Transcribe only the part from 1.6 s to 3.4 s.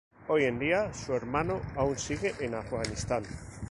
aún sigue en Afganistán.